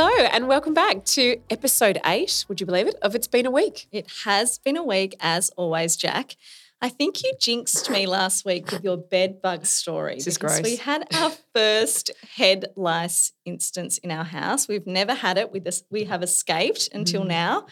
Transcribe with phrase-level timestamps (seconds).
[0.00, 3.50] Hello, and welcome back to episode eight, would you believe it, of It's Been a
[3.50, 3.88] Week.
[3.90, 6.36] It has been a week, as always, Jack.
[6.80, 10.14] I think you jinxed me last week with your bed bug story.
[10.14, 10.62] This is gross.
[10.62, 14.68] We had our first head lice instance in our house.
[14.68, 15.50] We've never had it.
[15.50, 17.28] We, this, we have escaped until Mm.
[17.30, 17.66] now.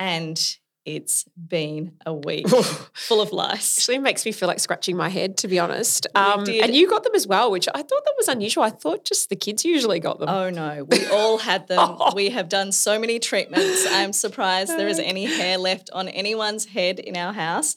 [0.00, 2.48] And it's been a week
[2.92, 3.78] full of lice.
[3.78, 6.06] Actually makes me feel like scratching my head, to be honest.
[6.14, 8.64] Um, and you got them as well, which I thought that was unusual.
[8.64, 10.28] I thought just the kids usually got them.
[10.28, 11.98] Oh no, we all had them.
[12.14, 13.86] We have done so many treatments.
[13.90, 17.76] I'm surprised there is any hair left on anyone's head in our house.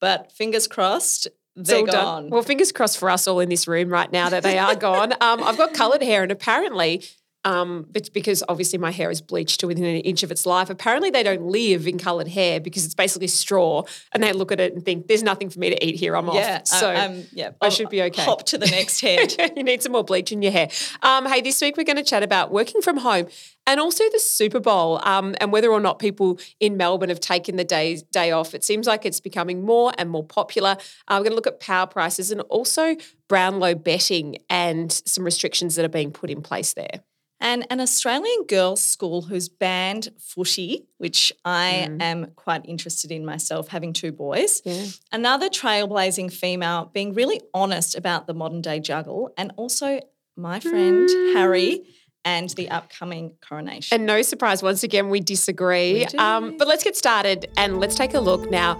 [0.00, 1.94] But fingers crossed, they're all done.
[1.94, 2.30] gone.
[2.30, 5.12] Well, fingers crossed for us all in this room right now that they are gone.
[5.20, 7.02] Um, I've got coloured hair, and apparently,
[7.46, 10.68] um, it's because obviously my hair is bleached to within an inch of its life.
[10.68, 14.58] Apparently, they don't live in coloured hair because it's basically straw, and they look at
[14.58, 16.16] it and think, "There's nothing for me to eat here.
[16.16, 16.92] I'm yeah, off." So.
[16.92, 18.24] um, yeah, I I'll should be okay.
[18.24, 19.32] Hop to the next head.
[19.56, 20.68] you need some more bleach in your hair.
[21.02, 23.28] Um, hey, this week we're going to chat about working from home
[23.64, 27.56] and also the Super Bowl um, and whether or not people in Melbourne have taken
[27.56, 28.54] the day, day off.
[28.54, 30.76] It seems like it's becoming more and more popular.
[31.06, 32.96] Uh, we're going to look at power prices and also
[33.28, 37.02] Brownlow betting and some restrictions that are being put in place there.
[37.40, 42.02] And an Australian girls' school who's banned footy, which I Mm.
[42.02, 44.62] am quite interested in myself, having two boys.
[44.64, 44.84] Yeah.
[45.12, 50.00] Another trailblazing female being really honest about the modern day juggle, and also
[50.36, 51.84] my friend Harry
[52.24, 53.94] and the upcoming coronation.
[53.94, 56.06] And no surprise, once again, we disagree.
[56.12, 56.18] We.
[56.18, 58.74] Um, but let's get started and let's take a look now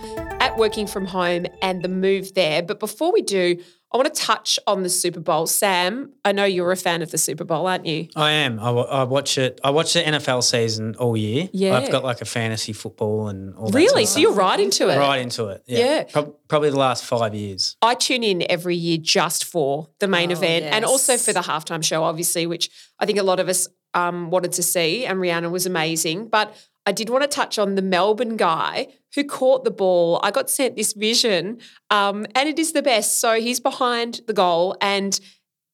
[0.57, 2.62] at working from home and the move there.
[2.62, 3.59] But before we do,
[3.93, 5.47] I want to touch on the Super Bowl.
[5.47, 8.09] Sam, I know you're a fan of the Super Bowl, aren't you?
[8.17, 8.59] I am.
[8.59, 9.61] I, I watch it.
[9.62, 11.49] I watch the NFL season all year.
[11.53, 11.77] Yeah.
[11.77, 13.77] I've got like a fantasy football and all that.
[13.79, 14.05] Really?
[14.05, 14.99] sort So of you're right into it.
[14.99, 15.62] right into it.
[15.67, 15.79] Yeah.
[15.79, 16.05] Yeah.
[16.05, 17.77] Prob- probably the last five years.
[17.81, 21.41] I tune in every year just for the main Oh, event and also for the
[21.41, 25.06] halftime show, obviously, which I think a lot of us um, wanted to see.
[25.06, 26.28] And Rihanna was amazing.
[26.28, 26.55] But
[26.87, 30.21] I did want to touch on the Melbourne guy who caught the ball.
[30.23, 31.59] I got sent this vision,
[31.91, 33.21] um, and it is the best.
[33.21, 35.19] So he's behind the goal and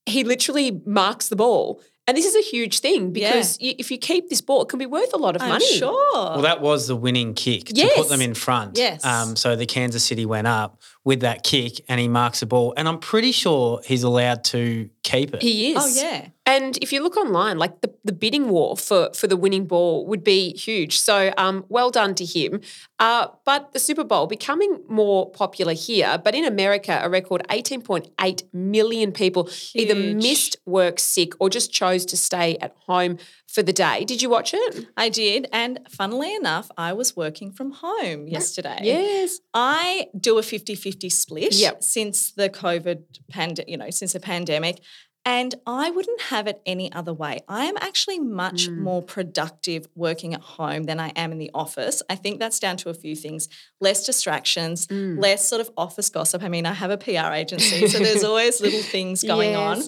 [0.06, 1.80] he literally marks the ball.
[2.08, 4.80] And this is a huge thing because y if you keep this ball, it can
[4.80, 5.66] be worth a lot of I'm money.
[5.78, 6.12] sure.
[6.14, 7.96] Well, that was the winning kick to Yes.
[7.96, 8.76] put them in front.
[8.76, 9.04] Yes.
[9.04, 12.74] Um, so the Kansas City went up with that kick and he marks the ball.
[12.76, 15.42] And I'm pretty sure he's allowed to keep it.
[15.42, 15.78] He is.
[15.80, 16.26] oh yeah.
[16.54, 20.06] And if you look online, like the, the bidding war for, for the winning ball
[20.06, 20.98] would be huge.
[20.98, 22.60] So um, well done to him.
[22.98, 28.42] Uh, but the Super Bowl becoming more popular here, but in America, a record 18.8
[28.52, 33.18] million people either missed work sick or just chose to stay at home
[33.54, 34.04] for the day.
[34.04, 34.86] Did you watch it?
[34.96, 35.46] I did.
[35.52, 38.78] And funnily enough, I was working from home yesterday.
[38.82, 39.40] Yes.
[39.52, 41.82] I do a 50-50 split Yep.
[41.82, 44.80] since the COVID pand- you know, since the pandemic.
[45.24, 47.40] And I wouldn't have it any other way.
[47.48, 48.78] I am actually much Mm.
[48.78, 52.02] more productive working at home than I am in the office.
[52.10, 53.48] I think that's down to a few things
[53.80, 55.20] less distractions, Mm.
[55.20, 56.42] less sort of office gossip.
[56.42, 59.82] I mean, I have a PR agency, so there's always little things going on.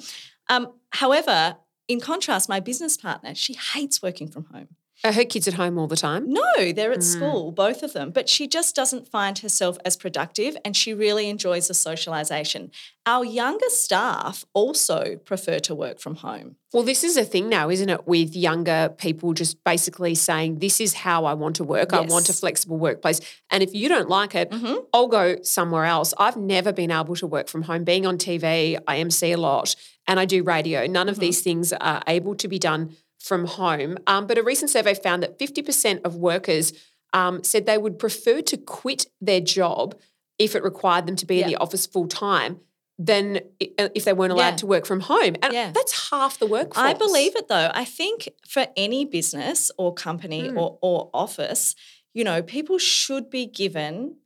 [0.49, 1.57] Um, however,
[1.89, 4.69] in contrast, my business partner, she hates working from home.
[5.05, 6.25] Are her kids at home all the time?
[6.33, 7.03] No, they're at Mm.
[7.03, 8.11] school, both of them.
[8.11, 12.71] But she just doesn't find herself as productive and she really enjoys the socialization.
[13.05, 16.57] Our younger staff also prefer to work from home.
[16.73, 18.09] Well, this is a thing now, isn't it?
[18.09, 21.93] With younger people just basically saying, This is how I want to work.
[21.93, 23.21] I want a flexible workplace.
[23.51, 24.87] And if you don't like it, Mhm.
[24.95, 26.15] I'll go somewhere else.
[26.19, 27.85] I've never been able to work from home.
[27.85, 29.77] Being on TV, I MC a lot
[30.09, 30.87] and I do radio.
[30.87, 31.21] None of Mhm.
[31.21, 33.97] these things are able to be done from home.
[34.07, 36.73] Um, but a recent survey found that 50% of workers
[37.13, 39.95] um, said they would prefer to quit their job
[40.39, 42.61] if it required them to be in the office full time
[42.99, 43.37] than
[43.79, 44.57] uh, if they weren't allowed Yeah.
[44.57, 45.35] to work from home.
[45.43, 45.71] And Yeah.
[45.73, 46.77] that's half the workforce.
[46.91, 47.71] I believe it though.
[47.73, 50.61] I think for any business or company Mm.
[50.61, 51.75] or, or office,
[52.13, 54.17] you know, people should be given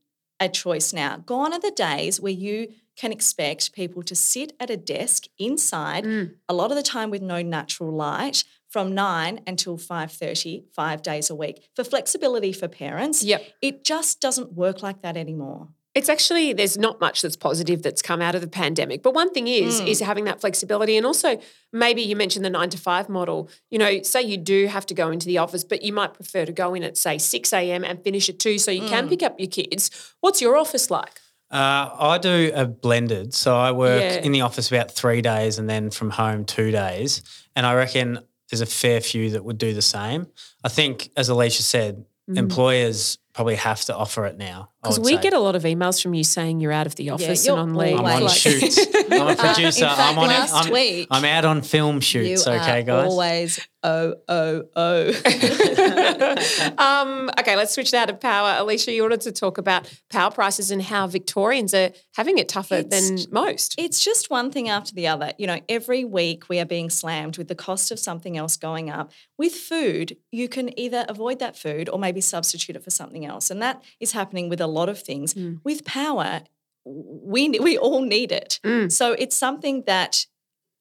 [0.40, 1.18] a choice now.
[1.18, 6.04] Gone are the days where you can expect people to sit at a desk inside
[6.04, 6.34] Mm.
[6.48, 8.44] a lot of the time with no natural light
[8.78, 11.68] from 9 until 5:30 5 days a week.
[11.74, 13.42] For flexibility for parents, Yep.
[13.60, 15.66] it just doesn't work like that anymore.
[15.96, 19.02] It's actually there's not much that's positive that's come out of the pandemic.
[19.02, 19.88] But one thing is Mm.
[19.88, 21.40] is having that flexibility and also
[21.72, 23.48] maybe you mentioned the 9 to 5 model.
[23.68, 26.44] You know, say you do have to go into the office but you might prefer
[26.44, 27.82] to go in at say 6 a.m.
[27.82, 29.08] and finish at 2 so you can Mm.
[29.08, 29.90] pick up your kids.
[30.20, 31.14] What's your office like?
[31.50, 33.34] Uh, I do a blended.
[33.34, 34.20] So I work Yeah.
[34.26, 37.22] in the office about three days and then from home two days.
[37.56, 40.26] And I reckon there's a fair few that would do the same.
[40.64, 42.36] I think, as Alicia said, Mm.
[42.36, 44.68] employers probably have to offer it now.
[44.80, 45.22] I Because we say.
[45.22, 47.70] get a lot of emails from you saying you're out of the office you're and
[47.70, 47.98] on leave.
[47.98, 48.78] I'm on always- shoots.
[49.10, 49.84] I'm a producer.
[49.84, 52.46] in fact, I'm on last I'm, week, I'm out on film shoots.
[52.46, 53.10] you okay, are guys.
[53.10, 55.08] always oh oh oh.
[56.78, 58.56] um, okay, let's switch now to power.
[58.58, 62.76] Alicia, you wanted to talk about power prices and how Victorians are having it tougher
[62.76, 63.74] It's- than most.
[63.78, 65.32] It's just one thing after the other.
[65.38, 68.90] You know, every week we are being slammed with the cost of something else going
[68.90, 69.10] up.
[69.36, 73.50] With food, you can either avoid that food or maybe substitute it for something else.
[73.50, 75.34] And that is happening with a lot of things.
[75.34, 75.60] Mm.
[75.64, 76.42] With power,
[76.84, 78.60] we we all need it.
[78.64, 78.90] Mm.
[78.90, 80.26] So it's something that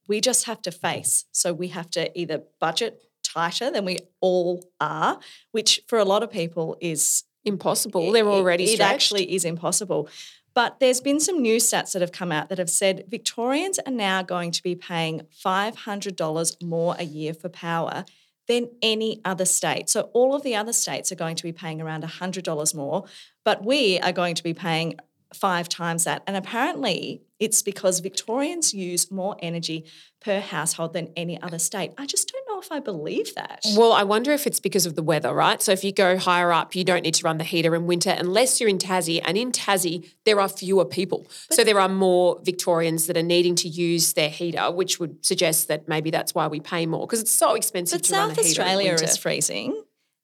[0.08, 1.26] we just have to face.
[1.32, 5.20] So we have to either budget tighter than we all are,
[5.52, 8.12] which for a lot of people is Impossible.
[8.12, 8.94] They're already it, stretched.
[8.94, 10.10] actually is impossible.
[10.54, 13.92] But there's been some new stats that have come out that have said Victorians are
[13.92, 18.06] now going to be paying $500 more a year for power
[18.48, 19.90] than any other state.
[19.90, 23.06] So all of the other states are going to be paying around $100 more,
[23.44, 24.98] but we are going to be paying
[25.34, 26.24] five times that.
[26.26, 29.86] And apparently it's because Victorians use more energy
[30.22, 31.92] per household than any other state.
[31.98, 33.62] I just don't know if I believe that.
[33.76, 35.62] Well, I wonder if it's because of the weather, right?
[35.62, 38.16] So if you go higher up, you don't need to run the heater in winter
[38.18, 39.22] unless you're in Tassie.
[39.24, 41.28] And in Tassie, there are fewer people.
[41.52, 45.68] so there are more Victorians that are needing to use their heater, which would suggest
[45.68, 48.36] that maybe that's why we pay more because it's so expensive But to run a
[48.36, 49.06] South heater in Australia winter.
[49.06, 49.84] is freezing,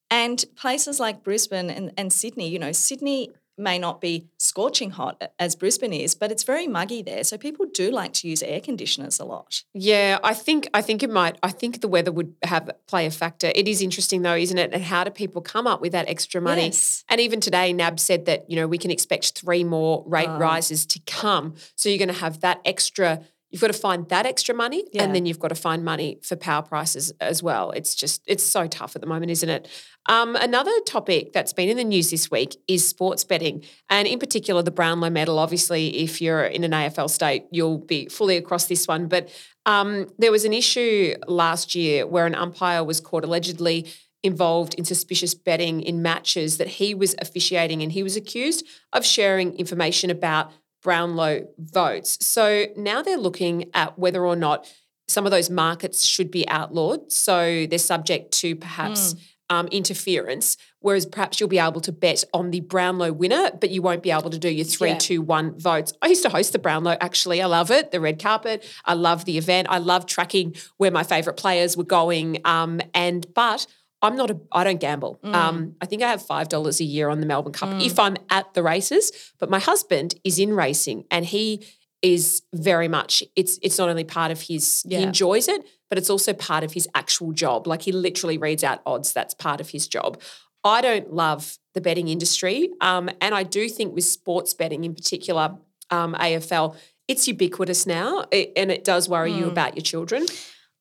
[0.10, 5.32] and places like Brisbane and, and Sydney, you know, Sydney may not be scorching hot
[5.40, 7.24] as Brisbane is, but it's very muggy there.
[7.24, 9.64] So people do like to use air conditioners a lot.
[9.74, 11.38] Yeah, I think I think it might.
[11.44, 13.52] I think the weather would have play a factor.
[13.54, 14.74] It is interesting though, isn't it?
[14.74, 16.66] And how do people come up with that extra money?
[16.66, 17.04] Yes.
[17.10, 20.38] And even today, NAB said that you know we can expect three more rate Oh.
[20.38, 21.56] rises to come.
[21.76, 23.22] So you're going to have that extra.
[23.54, 25.04] You've got to find that extra money, Yeah.
[25.04, 27.70] and then you've got to find money for power prices as well.
[27.70, 29.68] It's just it's so tough at the moment, isn't it?
[30.08, 34.18] Um, another topic that's been in the news this week is sports betting, and in
[34.18, 35.38] particular the Brownlow medal.
[35.38, 39.08] Obviously, if you're in an AFL state, you'll be fully across this one.
[39.08, 39.30] But
[39.68, 43.86] um, there was an issue last year where an umpire was caught allegedly
[44.24, 49.06] involved in suspicious betting in matches that he was officiating, and he was accused of
[49.06, 50.52] sharing information about
[50.84, 52.24] Brownlow votes.
[52.26, 54.72] So now they're looking at whether or not
[55.08, 57.12] some of those markets should be outlawed.
[57.12, 59.16] So they're subject to perhaps
[59.50, 63.82] um, interference, whereas perhaps you'll be able to bet on the Brownlow winner, but you
[63.82, 64.98] won't be able to do your three, Yeah.
[64.98, 65.94] two, one votes.
[66.02, 67.42] I used to host the Brownlow, actually.
[67.42, 67.92] I love it.
[67.92, 68.66] The red carpet.
[68.86, 69.68] I love the event.
[69.70, 72.40] I love tracking where my favourite players were going.
[72.46, 73.68] Um, and but
[74.04, 75.20] I'm not a I don't gamble.
[75.24, 78.18] Um, I think I have five dollars a year on the Melbourne Cup if I'm
[78.30, 79.12] at the races.
[79.40, 81.66] But my husband is in racing and he
[82.02, 86.10] is very much it's it's not only part of his he enjoys it, but it's
[86.10, 87.66] also part of his actual job.
[87.66, 89.14] Like he literally reads out odds.
[89.14, 90.20] That's part of his job.
[90.66, 94.94] I don't love the betting industry, um, and I do think with sports betting in
[94.96, 95.58] particular,
[95.90, 96.76] um, AFL,
[97.08, 100.26] it's ubiquitous now, it- and it does worry you about your children.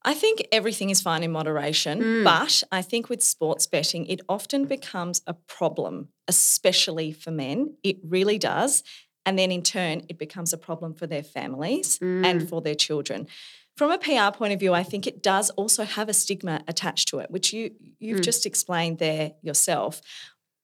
[0.04, 2.24] I think everything is fine in moderation, Mm.
[2.24, 7.76] but I think with sports betting, it often becomes a problem, especially for men.
[7.82, 8.82] It really does.
[9.24, 12.26] And then in turn, it becomes a problem for their families Mm.
[12.26, 13.28] and for their children.
[13.76, 17.08] From a PR point of view, I think it does also have a stigma attached
[17.08, 17.70] to it, which you
[18.00, 18.24] you've Mm.
[18.24, 20.00] just explained there yourself.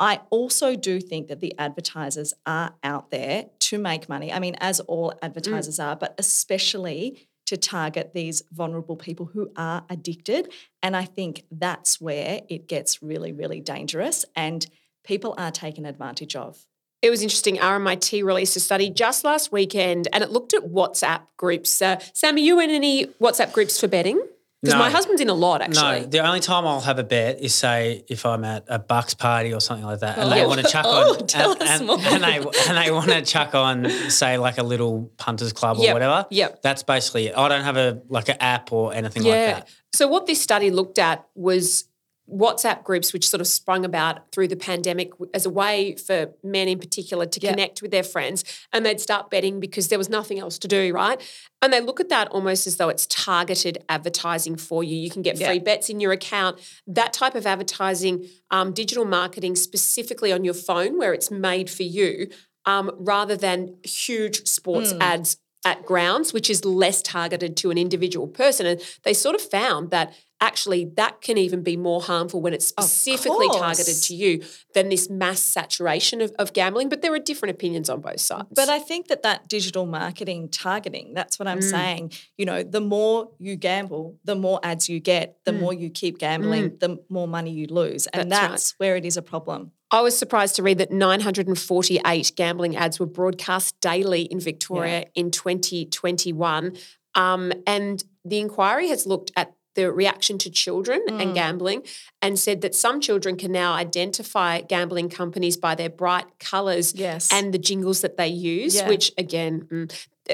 [0.01, 4.33] I also do think that the advertisers are out there to make money.
[4.33, 9.85] I mean, as all advertisers are, but especially to target these vulnerable people who are
[9.89, 10.53] addicted.
[10.83, 14.67] And I think that's where it gets really, really dangerous and
[15.03, 16.67] people are taken advantage of.
[17.01, 17.57] It was interesting.
[17.57, 21.81] RMIT released a study just last weekend and it looked at WhatsApp groups.
[21.81, 24.21] Uh, Sam, are you in any WhatsApp groups for betting?
[24.61, 24.81] Because No.
[24.81, 26.01] my husband's in a lot, actually.
[26.01, 29.15] No, the only time I'll have a bet is say if I'm at a Bucks
[29.15, 30.49] party or something like that, and they Oh.
[30.49, 31.99] want to chuck Oh, on, tell and, us and, more.
[32.01, 32.39] and they
[32.69, 36.27] and they want to chuck on, say like a little punters club or Yep, whatever.
[36.31, 36.61] yep.
[36.63, 37.37] that's basically it.
[37.37, 39.33] I don't have a like an app or anything Yeah.
[39.33, 39.69] like that.
[39.95, 41.85] So what this study looked at was
[42.31, 46.69] WhatsApp groups, which sort of sprung about through the pandemic as a way for men
[46.69, 47.51] in particular to Yeah.
[47.51, 50.93] connect with their friends, and they'd start betting because there was nothing else to do,
[50.93, 51.21] right?
[51.63, 54.97] And they look at that almost as though it's targeted advertising for you.
[54.97, 55.49] You can get Yeah.
[55.49, 56.59] free bets in your account.
[56.87, 61.83] That type of advertising, um, digital marketing specifically on your phone, where it's made for
[61.85, 62.29] you,
[62.67, 65.01] um, rather than huge sports Mm.
[65.01, 68.65] ads at grounds, which is less targeted to an individual person.
[68.67, 72.67] And they sort of found that actually that can even be more harmful when it's
[72.69, 74.43] specifically targeted to you
[74.75, 76.89] than this mass saturation of, of gambling.
[76.89, 78.49] But there are different opinions on both sides.
[78.55, 81.71] But I think that that digital marketing targeting, that's what I'm Mm.
[81.71, 82.13] saying.
[82.37, 86.19] You know, the more you gamble, the more ads you get, the more you keep
[86.19, 88.07] gambling, the more money you lose.
[88.09, 88.31] And Mm.
[88.31, 88.87] That's right.
[88.87, 89.73] where it is a problem.
[89.91, 95.31] I was surprised to read that 948 gambling ads were broadcast daily in Victoria in
[95.31, 96.77] 2021.
[97.15, 101.23] Um, and the inquiry has looked at the reaction to children Mm.
[101.23, 101.83] and gambling
[102.21, 107.29] and said that some children can now identify gambling companies by their bright colours Yes.
[107.33, 108.89] and the jingles that they use, Yeah.
[108.89, 109.89] which again, mm,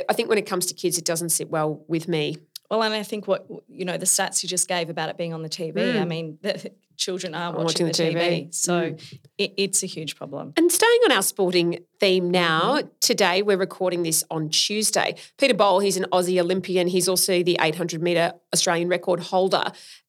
[0.08, 2.38] I think when it comes to kids, it doesn't sit well with me.
[2.70, 5.34] Well, and I think what you know, the stats you just gave about it being
[5.34, 6.00] on the TV.
[6.00, 8.54] I mean, the children are watching, watching the, the TV, TV.
[8.54, 8.96] so
[9.38, 10.52] it, it's a huge problem.
[10.56, 12.88] And staying on our sporting theme now, Mm-hmm.
[13.00, 15.14] today we're recording this on Tuesday.
[15.38, 16.86] Peter Bol, he's an Aussie Olympian.
[16.88, 19.64] He's also the 800 metre Australian record holder.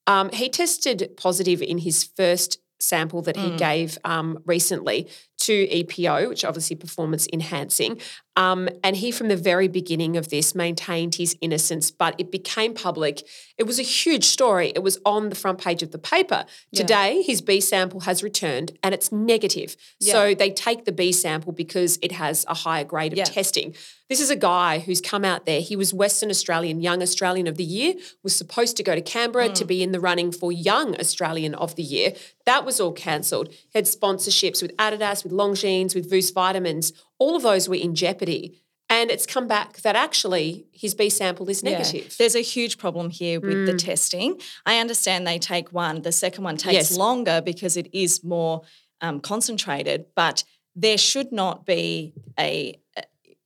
[0.07, 3.51] Um, he tested positive in his first sample that Mm.
[3.51, 7.99] he gave um, recently to EPO, which obviously performance enhancing.
[8.37, 12.73] Um, and he, from the very beginning of this, maintained his innocence, but it became
[12.73, 13.25] public.
[13.57, 14.73] It was a huge story.
[14.75, 16.45] It was on the front page of the paper.
[16.71, 16.81] Yeah.
[16.81, 19.77] Today, his B sample has returned and it's negative.
[20.01, 23.23] So they take the B sample because it has a higher grade of Yeah.
[23.25, 23.73] testing.
[24.09, 25.61] This is a guy who's come out there.
[25.61, 29.49] He was Western Australian Young Australian of the Year, was supposed to go to Canberra
[29.49, 32.13] to be in the running for Young Australian of the Year.
[32.45, 33.47] That was all cancelled.
[33.49, 36.93] He had sponsorships with Adidas, with Longines, with Voos Vitamins.
[37.19, 38.61] All of those were in jeopardy.
[38.87, 41.71] And it's come back that actually his B sample is Yeah.
[41.71, 42.15] negative.
[42.17, 44.39] There's a huge problem here with the testing.
[44.65, 46.97] I understand they take one, the second one takes Yes.
[46.97, 48.61] longer because it is more
[49.01, 50.43] um, concentrated, but
[50.75, 52.79] there should not be a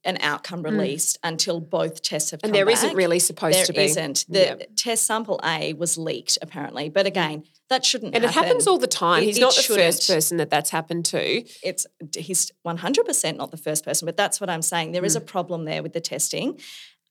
[0.05, 3.73] an outcome released until both tests have And come there isn't really supposed There to
[3.73, 3.83] be.
[3.83, 4.25] isn't.
[4.29, 4.55] The Yeah.
[4.77, 8.87] test sample A was leaked apparently, but again, that shouldn't And it happens all the
[8.87, 9.23] time.
[9.23, 10.17] It- He's it not the first shouldn't.
[10.17, 11.43] person that that's happened to.
[11.63, 15.21] it's he's 100% not the first person but that's what i'm saying There is Mm.
[15.21, 16.59] a problem there with the testing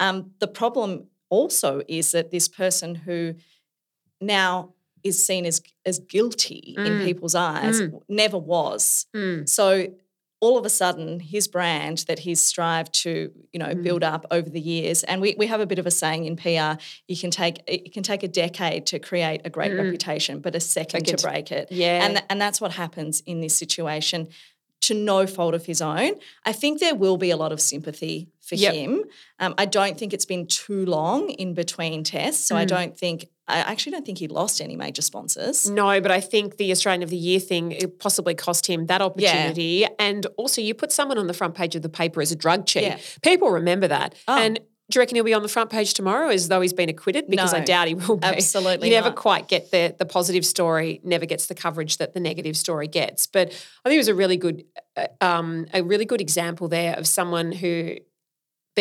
[0.01, 3.35] um, the problem also is that this person who
[4.21, 4.73] now
[5.05, 7.05] is seen as as guilty in Mm.
[7.05, 8.01] people's eyes Mm.
[8.09, 9.49] never was Mm.
[9.49, 9.87] so
[10.41, 13.83] all of a sudden his brand that he's strived to you know Mm.
[13.83, 16.37] build up over the years and we, we have a bit of a saying in
[16.37, 20.55] pr you can take it can take a decade to create a great reputation but
[20.55, 21.23] a second to Mm.
[21.23, 22.05] Break it Yeah.
[22.05, 24.29] and th- and that's what happens in this situation
[24.83, 26.13] to no fault of his own.
[26.47, 28.75] I think there will be a lot of sympathy for Yep.
[28.75, 29.05] him.
[29.41, 32.69] Um, I don't think it's been too long in between tests, so I Mm.
[32.69, 35.71] don't think I actually don't think he lost any major sponsors.
[35.71, 39.01] No, but I think the Australian of the Year thing it possibly cost him that
[39.01, 39.87] opportunity.
[39.99, 42.67] And also, you put someone on the front page of the paper as a drug
[42.67, 42.83] cheat.
[42.83, 42.99] Yeah.
[43.23, 44.15] People remember that.
[44.29, 44.39] Oh.
[44.39, 46.89] And do you reckon he'll be on the front page tomorrow as though he's been
[46.89, 47.29] acquitted?
[47.29, 48.27] Because I doubt he will be.
[48.27, 49.17] absolutely You never not.
[49.17, 53.27] quite get the the positive story, never gets the coverage that the negative story gets.
[53.27, 53.49] But
[53.85, 54.65] I think it was a really good,
[54.97, 57.97] uh, um, a really good example there of someone who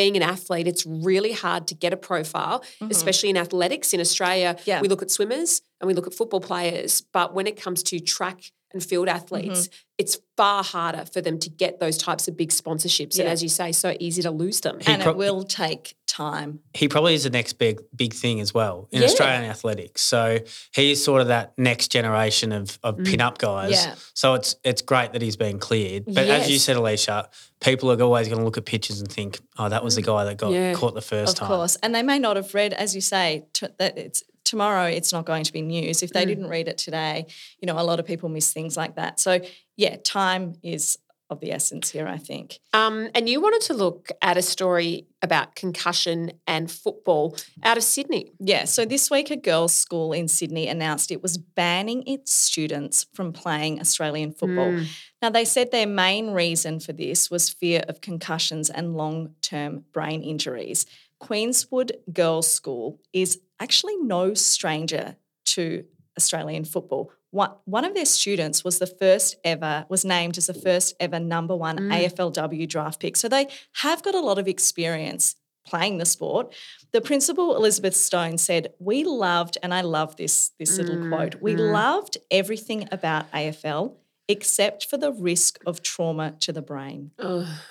[0.01, 2.58] being an athlete, it's really hard to get a profile,
[2.96, 3.88] especially in athletics.
[3.96, 4.70] In Australia, Mm-hmm.
[4.70, 4.82] Yeah.
[4.84, 7.96] we look at swimmers and we look at football players, but when it comes to
[8.16, 8.39] track
[8.74, 9.75] and field athletes, Mm-hmm.
[9.97, 13.17] it's far harder for them to get those types of big sponsorships.
[13.17, 14.77] And as you say, so easy to lose them.
[14.86, 16.59] and prob- it will take time.
[16.74, 19.05] he probably is the next big big thing as well in Yeah.
[19.07, 20.01] Australian athletics.
[20.01, 20.39] So
[20.74, 23.71] he's sort of that next generation of of pin-up guys.
[23.74, 23.86] Mm.
[23.86, 23.95] Yeah.
[24.13, 26.05] So it's it's great that he's been cleared.
[26.05, 27.29] But as you said, Alicia,
[27.62, 30.24] people are always going to look at pictures and think, oh, that was the guy
[30.25, 30.74] that got Yeah.
[30.74, 31.51] caught the first Of time.
[31.51, 31.75] Of course.
[31.83, 35.25] And they may not have read, as you say, t- that it's tomorrow it's not
[35.25, 36.01] going to be news.
[36.04, 36.32] If they Mm.
[36.32, 37.25] didn't read it today,
[37.60, 39.20] you know, a lot of people miss things like that.
[39.20, 39.39] So
[39.75, 40.98] yeah, time is
[41.30, 42.58] of the essence here, I think.
[42.72, 47.84] Um, and you wanted to look at a story about concussion and football out of
[47.84, 48.32] Sydney.
[48.39, 53.08] Yeah, so this week a girls' school in Sydney announced it was banning its students
[53.13, 54.72] from playing Australian football.
[54.72, 54.86] Mm.
[55.22, 59.84] Now, they said their main reason for this was fear of concussions and long term
[59.92, 60.86] brain injuries.
[61.20, 65.86] Queenwood Girls' School is actually no stranger to
[66.18, 67.12] Australian football.
[67.32, 71.20] One, one of their students was the first ever, was named as the first ever
[71.20, 71.92] number one mm.
[71.92, 73.18] AFLW draft pick.
[73.18, 75.36] So they have got a lot of experience
[75.66, 76.56] playing the sport.
[76.94, 81.42] The principal, Elizabeth Stone, said, We loved, and I love this, this little mm, quote,
[81.42, 81.72] we mm.
[81.74, 83.96] loved everything about AFL
[84.27, 87.12] except for the risk of trauma to the brain.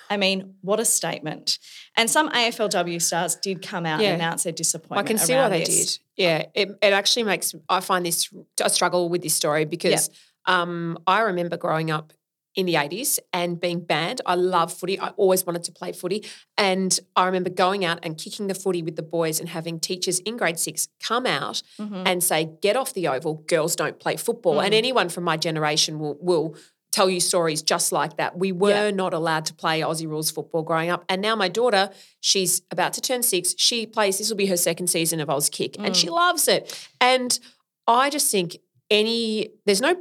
[0.09, 1.59] I mean, what a statement.
[1.95, 4.13] And some AFLW stars did come out Yeah.
[4.13, 5.05] and announce their disappointment.
[5.05, 5.99] I can see why they did.
[6.15, 8.29] Yeah, it, it actually makes I find this
[8.63, 10.09] I struggle with this story because
[10.45, 12.13] um, I remember growing up
[12.57, 14.19] in the 80s and being banned.
[14.25, 14.99] I love footy.
[14.99, 16.25] I always wanted to play footy.
[16.57, 20.19] And I remember going out and kicking the footy with the boys and having teachers
[20.19, 22.03] in grade six come out Mm-hmm.
[22.07, 24.55] and say, get off the oval, girls don't play football.
[24.55, 24.65] Mm.
[24.65, 26.55] And anyone from my generation will will
[26.91, 28.37] tell you stories just like that.
[28.39, 28.91] We were Yeah.
[28.91, 31.05] not allowed to play Aussie rules football growing up.
[31.09, 33.53] And now my daughter, she's about to turn six.
[33.57, 35.95] She plays, this will be her second season of Auskick, and Mm.
[36.01, 36.63] she loves it.
[36.99, 37.37] And
[37.85, 38.57] I just think
[38.89, 39.95] any, there's no,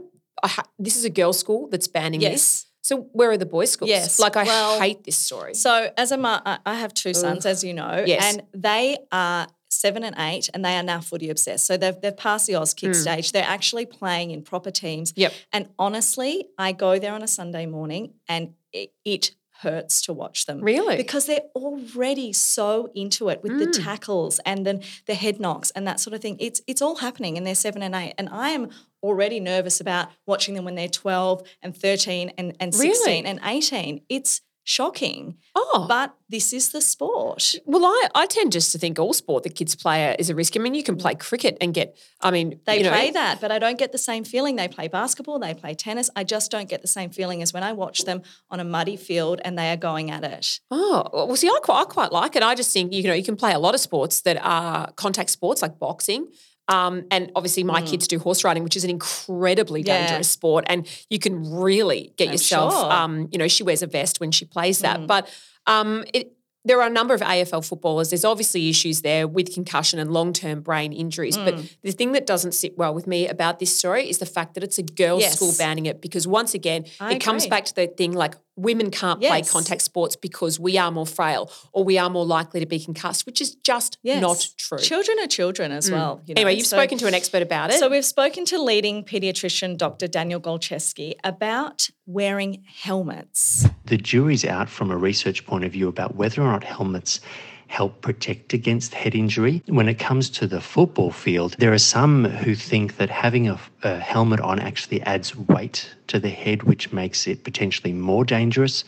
[0.44, 2.66] ha, this is a girls' school that's banning this.
[2.82, 3.88] So where are the boys' schools?
[3.88, 4.20] Yes.
[4.20, 5.54] Like I Well, hate this story.
[5.54, 8.22] So as a mum, I have two sons, as you know, Yes.
[8.36, 11.66] and they are seven and eight, and they are now footy obsessed.
[11.66, 12.94] So they've they've passed the Auskick mm.
[12.94, 13.32] stage.
[13.32, 15.12] They're actually playing in proper teams.
[15.16, 15.32] Yep.
[15.52, 20.46] And honestly, I go there on a Sunday morning, and it, it hurts to watch
[20.46, 20.60] them.
[20.60, 20.96] Really?
[20.96, 23.58] Because they're already so into it with Mm.
[23.72, 26.36] the tackles and then the head knocks and that sort of thing.
[26.40, 28.14] It's it's all happening and they're seven and eight.
[28.18, 28.70] And I am
[29.02, 32.90] already nervous about watching them when they're 12 and 13 and, and 16
[33.24, 33.24] Really?
[33.24, 34.00] and 18.
[34.08, 35.36] It's shocking.
[35.54, 37.54] oh, But this is the sport.
[37.66, 40.56] well, I, I tend just to think all sport that kids play is a risk.
[40.56, 43.40] I mean, you can play cricket and get, I mean, They you know, play that,
[43.40, 44.56] but I don't get the same feeling.
[44.56, 46.10] They play basketball, they play tennis.
[46.16, 48.96] I just don't get the same feeling as when I watch them on a muddy
[48.96, 50.58] field and they are going at it.
[50.72, 52.42] Oh, well, see, I quite, I quite like it.
[52.42, 55.30] I just think, you know, you can play a lot of sports that are contact
[55.30, 56.26] sports like boxing.
[56.68, 59.88] Um, and obviously, my kids do horse riding, which is an incredibly Mm.
[59.88, 60.06] Yeah.
[60.06, 60.64] dangerous sport.
[60.68, 62.92] And you can really get I'm yourself, sure.
[62.92, 65.00] um, you know, she wears a vest when she plays that.
[65.00, 65.06] Mm.
[65.06, 65.28] But
[65.66, 66.32] um, it,
[66.64, 68.10] there are a number of AFL footballers.
[68.10, 71.36] There's obviously issues there with concussion and long term brain injuries.
[71.36, 71.68] But Mm.
[71.84, 74.64] the thing that doesn't sit well with me about this story is the fact that
[74.64, 75.36] it's a girls' Yes.
[75.36, 76.00] school banning it.
[76.02, 79.82] Because once again, I it comes back to the thing like women can't play contact
[79.82, 83.40] sports because we are more frail or we are more likely to be concussed, which
[83.40, 84.20] is just Yes.
[84.20, 84.78] not true.
[84.78, 85.92] Children are children as mm.
[85.92, 86.22] well.
[86.26, 86.40] you know.
[86.40, 87.78] Anyway, you've So- spoken to an expert about it.
[87.78, 90.06] So we've spoken to leading pediatrician Dr.
[90.08, 93.66] Daniel Golshevsky about wearing helmets.
[93.84, 97.20] The jury's out from a research point of view about whether or not helmets
[97.66, 99.62] help protect against head injury.
[99.66, 103.58] When it comes to the football field, there are some who think that having a,
[103.82, 108.84] a helmet on actually adds weight to the head, which makes it potentially more dangerous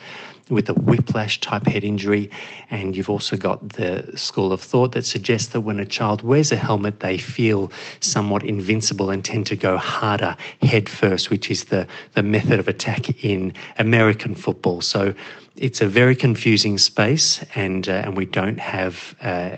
[0.50, 2.30] with a whiplash type head injury.
[2.70, 6.52] And you've also got the school of thought that suggests that when a child wears
[6.52, 11.64] a helmet, they feel somewhat invincible and tend to go harder head first, which is
[11.64, 14.80] the, the method of attack in American football.
[14.80, 15.14] So
[15.56, 19.56] it's a very confusing space, and, uh, and we don't have uh,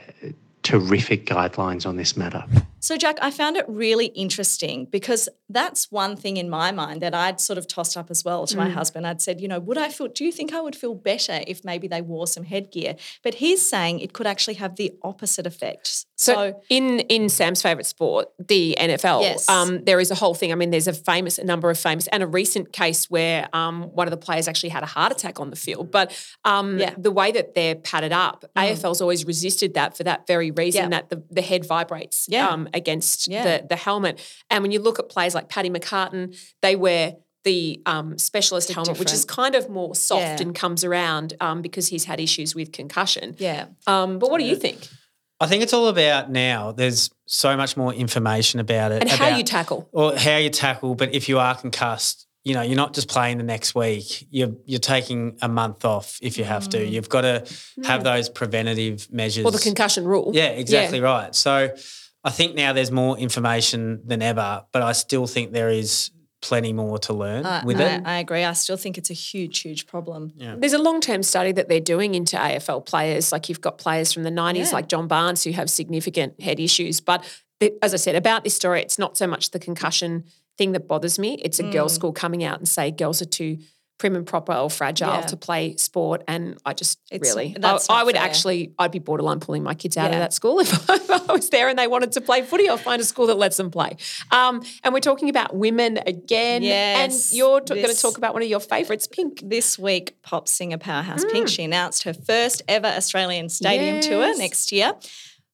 [0.62, 2.44] terrific guidelines on this matter.
[2.82, 7.14] So, Jack, I found it really interesting because that's one thing in my mind that
[7.14, 9.06] I'd sort of tossed up as well to my husband.
[9.06, 11.64] I'd said, you know, would I feel, do you think I would feel better if
[11.64, 12.96] maybe they wore some headgear?
[13.22, 16.06] But he's saying it could actually have the opposite effect.
[16.16, 19.48] So, So, in in Sam's favorite sport, the NFL, Yes.
[19.48, 20.52] um, there is a whole thing.
[20.52, 23.84] I mean, there's a famous a number of famous and a recent case where um,
[23.94, 25.90] one of the players actually had a heart attack on the field.
[25.90, 26.12] But
[26.44, 26.94] um, Yeah.
[26.96, 30.88] the way that they're padded up, AFL's always resisted that for that very reason Yeah.
[31.00, 32.48] that the, the head vibrates Yeah.
[32.48, 33.44] um, against Yeah.
[33.60, 34.20] the the helmet.
[34.50, 38.74] And when you look at players like Paddy McCartin, they wear the um, specialist Bit
[38.74, 40.42] helmet, which is kind of more soft Yeah.
[40.42, 43.34] and comes around um, because he's had issues with concussion.
[43.38, 43.66] yeah.
[43.86, 44.86] Um, but what do you think?
[45.42, 46.72] I think it's all about now.
[46.72, 49.00] There's so much more information about it.
[49.00, 49.88] And how you tackle?
[49.90, 50.94] or how you tackle.
[50.94, 54.26] But if you are concussed, you know, you're not just playing the next week.
[54.30, 56.86] You're you're taking a month off if you have to.
[56.86, 57.46] You've got to
[57.84, 59.46] have those preventative measures.
[59.46, 60.30] Or the concussion rule.
[60.34, 61.34] Yeah, exactly right.
[61.34, 61.74] So
[62.24, 66.10] I think now there's more information than ever, but I still think there is
[66.42, 68.02] plenty more to learn Uh, with no, it.
[68.04, 68.44] I agree.
[68.44, 70.32] I still think it's a huge, huge problem.
[70.58, 73.30] There's a long term study that they're doing into AFL players.
[73.32, 74.72] Like you've got players from the 90s, Yeah.
[74.72, 77.00] like John Barnes, who have significant head issues.
[77.00, 77.24] But
[77.60, 80.24] the- as I said about this story, it's not so much the concussion
[80.56, 81.34] thing that bothers me.
[81.42, 83.58] It's a girls' school coming out and say girls are too
[84.00, 85.20] prim and proper or fragile Yeah.
[85.26, 86.22] to play sport.
[86.26, 88.24] And I just It's- really, I, I would fair.
[88.24, 91.32] actually, I'd be borderline pulling my kids out of that school if I, if I
[91.32, 92.66] was there and they wanted to play footy.
[92.66, 93.98] I'll find a school that lets them play.
[94.32, 96.62] Um, and we're talking about women again.
[96.62, 99.42] Yes, and you're t- going to talk about one of your favourites, Pink.
[99.44, 104.72] This week, pop singer Powerhouse Pink, she announced her first ever Australian stadium tour next
[104.72, 104.94] year.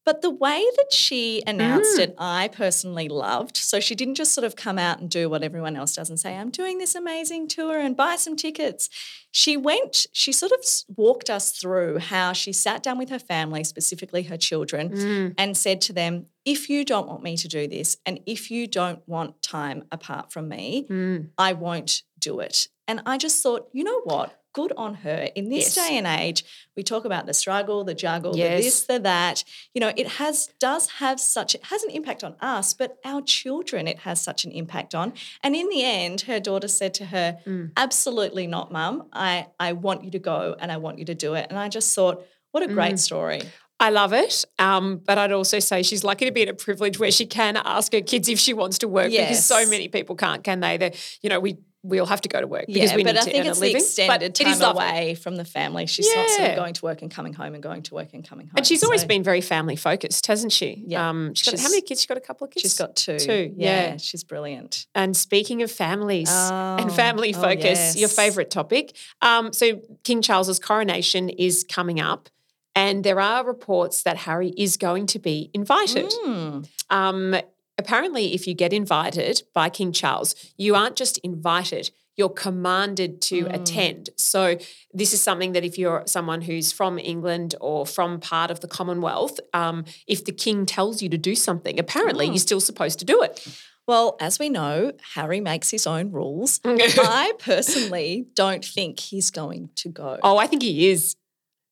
[0.07, 2.15] But the way that she announced it, mm.
[2.17, 3.57] I personally loved.
[3.57, 6.19] So she didn't just sort of come out and do what everyone else does and
[6.19, 8.89] say, I'm doing this amazing tour and buy some tickets.
[9.33, 10.61] She went, she sort of
[10.97, 15.35] walked us through how she sat down with her family, specifically her children, mm.
[15.37, 18.69] and said to them, if you don't want me to do this and if you
[18.69, 21.31] don't want time apart from me, mm.
[21.37, 22.69] I won't do it.
[22.87, 24.41] And I just thought, you know what?
[24.57, 25.19] Good on her.
[25.35, 25.89] In this Yes.
[25.89, 26.41] day and age,
[26.77, 29.45] we talk about the struggle, the juggle, the this, the that.
[29.75, 33.21] You know, it has does have such it has an impact on us, but our
[33.23, 35.13] children it has such an impact on.
[35.45, 37.73] And in the end, her daughter said to her, Mm.
[37.77, 38.95] "Absolutely not, mum.
[39.13, 41.69] I I want you to go and I want you to do it." And I
[41.69, 42.17] just thought,
[42.53, 42.99] what a great Mm.
[43.09, 43.43] story.
[43.79, 44.35] I love it.
[44.59, 47.55] Um, but I'd also say she's lucky to be in a privilege where she can
[47.59, 50.79] ask her kids if she wants to work because so many people can't, can they?
[50.79, 50.93] They,
[51.23, 53.19] you know, we we all have to go to work because Yeah, we but need
[53.21, 53.81] I to think earn it's a the living.
[53.83, 54.85] extended but it is time lovely.
[54.85, 55.87] away from the family.
[55.87, 58.27] She's not sort of going to work and coming home and going to work and
[58.29, 58.55] coming home.
[58.57, 60.83] And she's always So been very family focused, hasn't she?
[60.87, 61.09] Yeah.
[61.09, 62.01] Um, she's got, how many kids?
[62.01, 62.63] She's got a couple of kids.
[62.63, 63.19] She's got two.
[63.19, 63.97] Two, Yeah, yeah.
[63.99, 64.87] she's brilliant.
[64.95, 68.97] And speaking of families and Oh, family oh, focus, your favourite topic.
[69.23, 72.29] Um, so King Charles's coronation is coming up,
[72.75, 76.11] and there are reports that Harry is going to be invited.
[76.27, 76.69] Mm.
[76.91, 77.37] Um,
[77.79, 81.91] apparently, if you get invited by King Charles, you aren't just invited.
[82.17, 83.55] You're commanded to Mm.
[83.55, 84.11] attend.
[84.17, 84.57] So,
[84.95, 88.69] this is something that if you're someone who's from England or from part of the
[88.69, 92.31] Commonwealth, um, if the king tells you to do something, apparently Oh.
[92.31, 93.47] you're still supposed to do it.
[93.87, 96.59] Well, as we know, Harry makes his own rules.
[96.65, 100.19] I personally don't think he's going to go.
[100.23, 101.15] Oh, I think he is.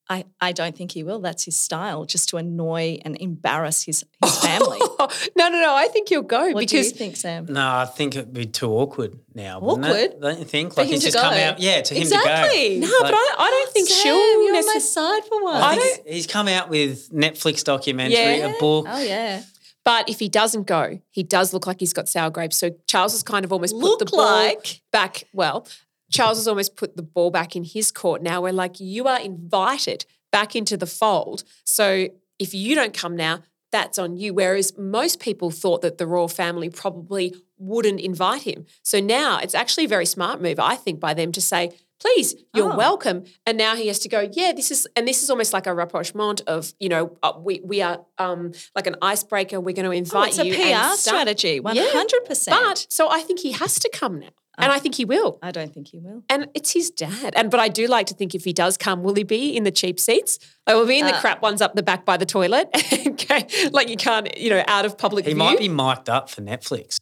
[0.09, 1.21] I, I don't think he will.
[1.21, 4.79] That's his style, just to annoy and embarrass his, his family.
[5.35, 5.75] no, no, no.
[5.75, 7.47] I think he'll go what because do you think, Sam?
[7.49, 9.61] No, I think it'd be too awkward now.
[9.61, 9.91] wouldn't it?
[10.17, 10.21] Awkward?
[10.21, 10.75] Don't you think?
[10.75, 11.59] For Like him he's to just come out.
[11.59, 12.75] Yeah, to him exactly.
[12.75, 12.87] to go.
[12.87, 14.43] no, but I, I don't think Sam, she'll.
[14.45, 15.65] you're on my side for once.
[15.65, 18.55] I I don't- he's come out with Netflix documentary, Yeah.
[18.55, 18.87] a book.
[18.89, 19.43] Oh yeah.
[19.85, 22.57] But if he doesn't go, he does look like he's got sour grapes.
[22.57, 24.81] So Charles has kind of almost Look put the ball like.
[24.91, 25.25] back.
[25.35, 25.67] Well,
[26.15, 28.23] Charles has almost put the ball back in his court.
[28.23, 31.45] Now we're like, you are invited back into the fold.
[31.65, 33.41] So if you don't come now,
[33.73, 34.33] that's on you.
[34.33, 38.67] Whereas most people thought that the royal family probably wouldn't invite him.
[38.83, 42.35] So now it's actually a very smart move, I think, by them to say, please,
[42.55, 42.77] you're Oh.
[42.77, 43.25] welcome.
[43.47, 45.75] And now he has to go, yeah, this is, and this is almost like a
[45.75, 49.59] rapprochement of, you know, uh, we, we are um, like an icebreaker.
[49.61, 50.55] We're going to Oh, invite it's a you.
[50.55, 52.57] PR strategy, one hundred percent.
[52.61, 54.29] But so I think he has to come now.
[54.59, 55.39] And I think he will.
[55.43, 56.23] I don't think he will.
[56.29, 57.35] And it's his dad.
[57.37, 59.65] And but I do like to think if he does come, will he be in
[59.65, 60.39] the cheap seats?
[60.67, 62.69] Like will he be in the Uh, crap ones up the back by the toilet?
[63.07, 63.47] okay.
[63.73, 65.39] Like you can't, you know, out of public He view.
[65.39, 66.99] might be mic'd up for Netflix.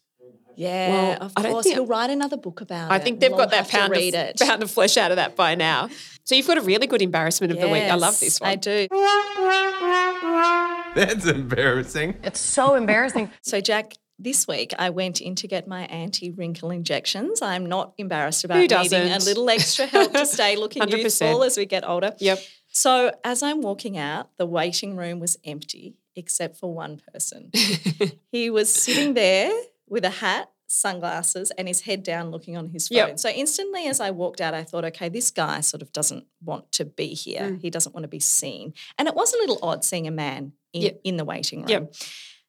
[0.54, 1.64] Yeah, Well, of I don't course.
[1.64, 3.00] think- He'll write another book about I it.
[3.00, 4.38] I think they've We'll got that have pound read of, it.
[4.40, 5.88] pound of flesh out of that by now.
[6.24, 7.84] So you've got a really good embarrassment of the week.
[7.84, 8.50] I love this one.
[8.50, 8.86] I do.
[10.94, 12.16] That's embarrassing.
[12.22, 13.30] It's so embarrassing.
[13.42, 17.42] So, Jack, this week I went in to get my anti-wrinkle injections.
[17.42, 20.98] I'm not embarrassed about needing a little extra help to stay looking 100%.
[21.02, 22.12] youthful as we get older.
[22.18, 22.38] Yep.
[22.68, 27.50] So, as I'm walking out, the waiting room was empty except for one person.
[28.32, 29.50] he was sitting there
[29.88, 32.96] with a hat, sunglasses, and his head down looking on his phone.
[32.96, 33.18] Yep.
[33.18, 36.72] So, instantly as I walked out, I thought, okay, this guy sort of doesn't want
[36.72, 37.42] to be here.
[37.42, 37.60] Mm.
[37.60, 38.72] He doesn't want to be seen.
[38.98, 41.00] And it was a little odd seeing a man in, Yep.
[41.04, 41.68] in the waiting room.
[41.68, 41.94] Yep.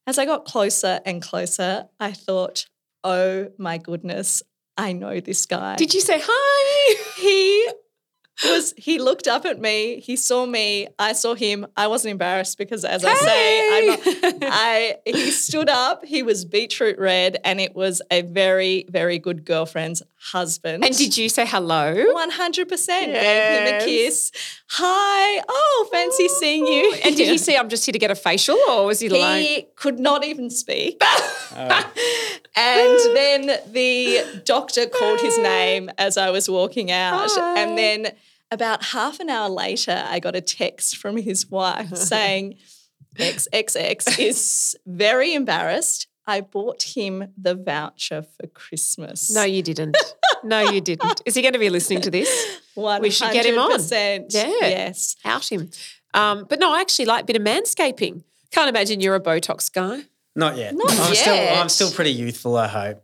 [0.06, 2.66] As I got closer and closer, I thought,
[3.04, 4.44] oh my goodness,
[4.78, 5.76] I know this guy.
[5.76, 6.96] Did you say hi?
[7.18, 7.70] He
[8.44, 11.68] was he looked up at me, he saw me, I saw him.
[11.78, 16.44] I wasn't embarrassed because as I say, I'm not, I he stood up, he was
[16.44, 20.84] beetroot red, and it was a very, very good girlfriend's husband.
[20.84, 21.94] And did you say hello?
[21.94, 24.32] 100% gave him a kiss.
[24.70, 25.44] Hi.
[25.48, 26.38] Oh, fancy oh.
[26.40, 26.96] seeing you.
[27.04, 28.58] And did he say, I'm just here to get a facial?
[28.70, 31.02] Or was he, like, He could not even speak.
[31.56, 31.86] and
[32.56, 37.30] then the doctor called his name as I was walking out.
[37.32, 37.60] Hi.
[37.60, 38.14] And then
[38.50, 42.56] about half an hour later, I got a text from his wife saying,
[43.18, 46.08] XXX is very embarrassed.
[46.26, 49.30] I bought him the voucher for Christmas.
[49.34, 49.98] no, you didn't.
[50.44, 51.22] No, you didn't.
[51.26, 52.30] Is he going to be listening to this?
[52.76, 53.72] we should get him on.
[53.80, 54.26] 100%.
[54.30, 54.44] Yeah.
[54.62, 55.16] Yes.
[55.24, 55.70] Out him.
[56.14, 58.24] Um, but no, I actually like a bit of manscaping.
[58.52, 60.02] Can't imagine you're a Botox guy.
[60.36, 60.76] Not yet.
[60.76, 61.58] Not I'm still yet.
[61.60, 63.04] I'm still pretty youthful, I hope.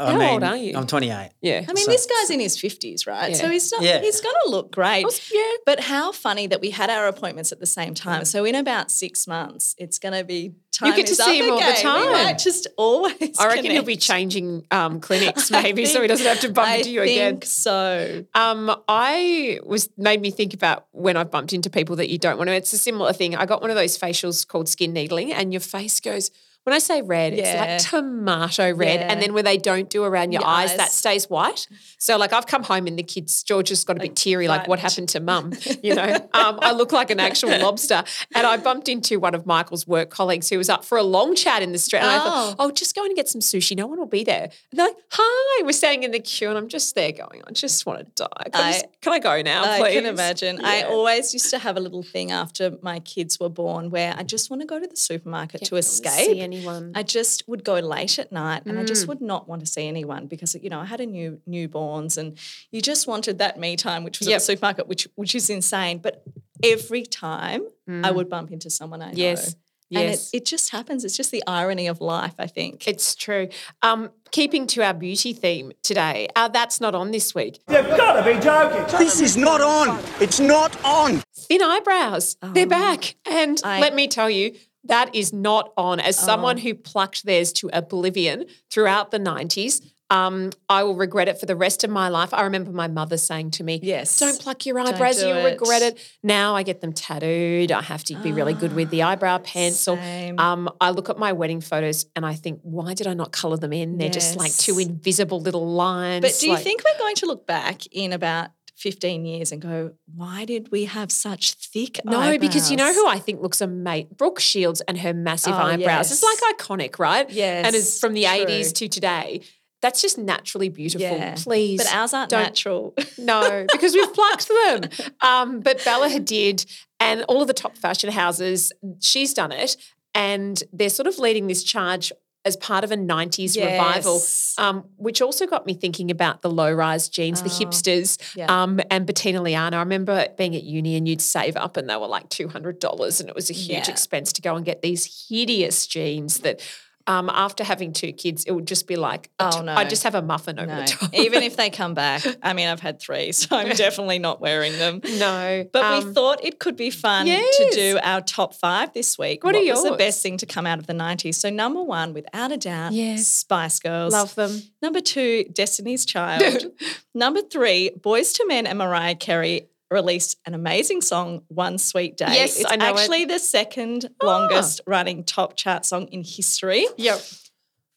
[0.00, 0.76] I How mean, old are you?
[0.76, 1.30] I'm 28.
[1.40, 1.64] Yeah.
[1.68, 3.34] I mean, So- this guy's in his 50s, right?
[3.36, 4.00] So he's not, Yeah.
[4.00, 5.04] he's going to look great.
[5.34, 5.42] yeah.
[5.66, 8.24] But how funny that we had our appointments at the same time.
[8.24, 11.46] So in about six months, it's going to be time You get to see up
[11.46, 11.74] him all the again.
[11.76, 12.12] We time.
[12.12, 13.36] might just always.
[13.40, 16.68] I reckon he'll be changing um, clinics I maybe so he doesn't have to bump
[16.68, 17.12] I into you again.
[17.12, 17.48] I think again.
[17.48, 22.18] So Um, I was made me think about when I've bumped into people that you
[22.18, 22.54] don't want to.
[22.54, 23.34] It's a similar thing.
[23.34, 26.30] I got one of those facials called skin needling, and your face goes.
[26.68, 27.76] When I say red, Yeah.
[27.76, 29.00] it's like tomato red.
[29.00, 29.10] Yeah.
[29.10, 30.76] And then when they don't do around your, Your eyes, eyes.
[30.76, 31.66] that stays white.
[31.98, 34.68] So like I've come home and the kids, George has got a bit teary, like
[34.68, 35.52] what happened to mum?
[35.82, 38.04] You know, um, I look like an actual lobster.
[38.34, 41.34] And I bumped into one of Michael's work colleagues who was up for a long
[41.34, 42.00] chat in the street.
[42.00, 42.66] And I thought, Oh.
[42.66, 43.76] oh, just go and get some sushi.
[43.76, 44.44] No one will be there.
[44.70, 45.62] And they're like, hi.
[45.64, 48.44] We're standing in the queue and I'm just there going, I just want to die.
[48.52, 49.94] Can I, I- just- can I go now, I please?
[49.94, 50.60] can imagine.
[50.64, 54.22] I always used to have a little thing after my kids were born where I
[54.22, 56.36] just want to go to the supermarket to escape.
[56.60, 56.92] See anyone.
[56.94, 59.08] I just would go late at night and I just Mm.
[59.08, 62.36] would not want to see anyone because you know I had a new newborns and
[62.70, 64.36] you just wanted that me time which was Yep.
[64.36, 66.22] at the supermarket which which is insane but
[66.62, 67.62] every time
[68.04, 69.12] I would bump into someone I know.
[69.12, 69.18] Mm.
[69.18, 69.56] Yes.
[69.90, 70.28] And Yes.
[70.34, 71.02] it, it just happens.
[71.02, 72.86] It's just the irony of life, I think.
[72.86, 73.48] It's true.
[73.80, 77.60] Um, keeping to our beauty theme today, uh, that's not on this week.
[77.70, 78.84] You've got to be joking.
[78.98, 79.98] This is not on.
[80.20, 81.22] It's not on.
[81.34, 83.16] Thin eyebrows, they're back.
[83.24, 86.00] And I- let me tell you, that is not on.
[86.00, 91.38] As someone who plucked theirs to oblivion throughout the 90s, um, I will regret it
[91.38, 92.32] for the rest of my life.
[92.32, 94.18] I remember my mother saying to me, Yes.
[94.18, 95.98] Don't pluck your eyebrows, do you'll regret it.
[96.22, 97.70] Now I get them tattooed.
[97.70, 99.98] I have to be really good with the eyebrow pencil.
[100.38, 103.58] Um, I look at my wedding photos and I think, why did I not colour
[103.58, 103.98] them in?
[103.98, 106.22] They're just like two invisible little lines.
[106.22, 109.60] But do you like- think we're going to look back in about 15 years and
[109.60, 113.60] go, why did we have such thick No, because you know who I think looks
[113.60, 114.08] amazing?
[114.16, 116.10] Brooke Shields and her massive Oh, eyebrows.
[116.12, 117.28] It's like iconic, right?
[117.66, 118.46] And it's from the true.
[118.46, 119.40] 80s to today.
[119.80, 121.06] That's just naturally beautiful.
[121.06, 121.34] Yeah.
[121.36, 121.78] Please.
[121.82, 122.94] But ours aren't natural.
[123.16, 124.82] No, because we've plucked them.
[125.20, 126.64] Um, but Bella Hadid
[127.00, 129.76] and all of the top fashion houses, she's done it.
[130.14, 132.12] And they're sort of leading this charge
[132.48, 134.20] as part of a 90s revival,
[134.58, 138.46] um, which also got me thinking about the low rise jeans, the Oh, hipsters, yeah.
[138.62, 139.74] um, and Bettina Liano.
[139.74, 143.28] I remember being at uni and you'd save up and they were like $200 and
[143.28, 143.90] it was a huge Yeah.
[143.92, 146.60] expense to go and get these hideous jeans that.
[147.08, 149.72] Um, after having two kids, it would just be like, Oh, no.
[149.74, 150.80] I'd just have a muffin over No.
[150.82, 151.14] the top.
[151.14, 154.72] Even if they come back, I mean, I've had three, so I'm definitely not wearing
[154.78, 155.00] them.
[155.18, 159.18] no, But um, we thought it could be fun to do our top five this
[159.18, 159.42] week.
[159.42, 161.36] What are was the best thing to come out of the 90s?
[161.36, 163.26] So, number one, without a doubt, Yes.
[163.26, 164.12] Spice Girls.
[164.12, 164.60] love them.
[164.82, 166.66] Number two, Destiny's Child.
[167.14, 172.26] Number three, Boyz II Men and Mariah Carey released an amazing song, One Sweet Day.
[172.30, 172.98] Yes, it's I know it.
[172.98, 176.86] actually the second longest running top chart song in history.
[176.96, 177.20] Yep.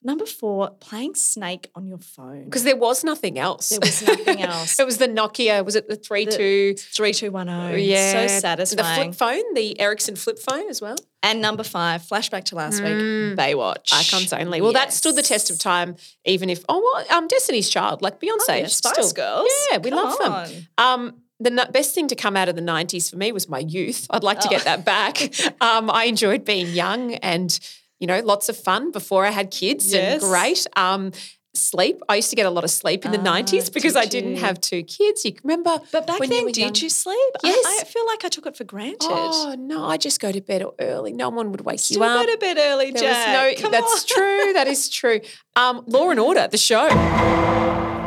[0.03, 2.45] Number four, playing Snake on your phone.
[2.45, 3.69] Because there was nothing else.
[3.69, 4.79] There was nothing else.
[4.79, 5.63] it was the Nokia.
[5.63, 6.73] Was it the three two?
[6.75, 7.79] 3210.
[7.87, 9.11] Yeah, So satisfying.
[9.11, 10.95] The flip phone, the Ericsson flip phone as well.
[11.21, 12.93] And number five, flashback to last week,
[13.37, 13.93] Baywatch.
[13.93, 14.59] Icons only.
[14.59, 15.95] Well, that stood the test of time.
[16.25, 19.49] Even if oh, well, um, Destiny's Child, like Beyonce, Oh, yeah, Spice still- Girls.
[19.71, 20.47] Yeah, we Come love on.
[20.49, 20.67] them.
[20.79, 24.07] Um, the best thing to come out of the '90s for me was my youth.
[24.09, 24.51] I'd like to Oh.
[24.51, 25.15] get that back.
[25.61, 27.59] um, I enjoyed being young and
[27.99, 30.13] you know lots of fun before I had kids Yes.
[30.13, 30.67] and great.
[30.75, 31.11] Um,
[31.53, 32.01] sleep.
[32.07, 34.05] I used to get a lot of sleep in the Ah, '90s because did I
[34.05, 35.25] didn't have two kids.
[35.25, 35.79] You remember?
[35.91, 36.73] But back then, did young?
[36.75, 37.17] you sleep?
[37.43, 37.81] I- Yes.
[37.81, 38.97] I, feel like I took it for granted.
[39.01, 41.13] Oh no, I just go to bed early.
[41.13, 42.25] No one would wake Still you up.
[42.25, 43.55] go to bed early, There Jack.
[43.57, 43.61] no.
[43.61, 44.07] Come that's on.
[44.07, 44.53] true.
[44.53, 45.19] That is true.
[45.55, 46.87] Um, Law and Order, the show.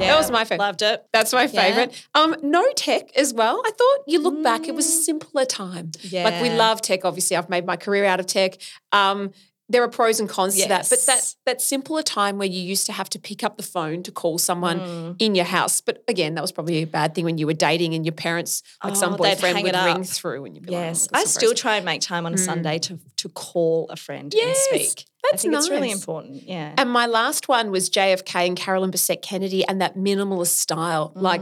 [0.00, 0.66] Yeah, was my favourite.
[0.66, 1.04] Loved it.
[1.12, 1.62] That's my Yeah.
[1.62, 2.06] favorite.
[2.14, 3.62] Um, no tech as well.
[3.64, 5.92] I thought you look back, it was a simpler time.
[6.02, 6.24] Yeah.
[6.24, 6.56] Like we Mm.
[6.56, 7.04] Love tech.
[7.04, 8.56] Obviously, I've made my career out of tech.
[8.92, 9.30] Um,
[9.68, 12.86] there are pros and cons to that, but that that simpler time where you used
[12.86, 15.16] to have to pick up the phone to call someone Mm.
[15.18, 15.80] in your house.
[15.80, 18.62] But again, that was probably a bad thing when you were dating and your parents,
[18.82, 21.24] like some Oh, they'd boyfriend, would ring through and you'd be Yes, like, oh, I
[21.24, 24.80] still try and make time on a Sunday to to call a friend Yes, and
[24.82, 25.06] speak.
[25.24, 26.42] I that's think it's really important.
[26.42, 26.74] Yeah.
[26.76, 31.12] And my last one was JFK and Carolyn Bessette Kennedy and that minimalist style.
[31.14, 31.40] Like